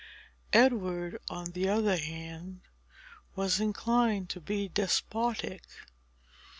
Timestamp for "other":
1.69-1.95